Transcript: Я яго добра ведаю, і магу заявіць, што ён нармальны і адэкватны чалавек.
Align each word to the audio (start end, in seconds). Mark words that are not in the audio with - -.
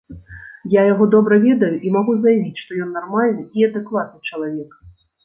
Я 0.75 0.81
яго 0.93 1.05
добра 1.15 1.35
ведаю, 1.43 1.69
і 1.87 1.91
магу 1.97 2.15
заявіць, 2.23 2.61
што 2.63 2.71
ён 2.87 2.97
нармальны 2.97 3.45
і 3.61 3.67
адэкватны 3.69 4.19
чалавек. 4.31 4.71